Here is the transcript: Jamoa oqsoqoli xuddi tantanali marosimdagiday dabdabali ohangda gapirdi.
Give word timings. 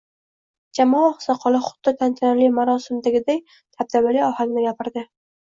Jamoa 0.77 1.09
oqsoqoli 1.09 1.61
xuddi 1.65 1.93
tantanali 1.99 2.49
marosimdagiday 2.57 3.39
dabdabali 3.53 4.27
ohangda 4.31 4.67
gapirdi. 4.67 5.07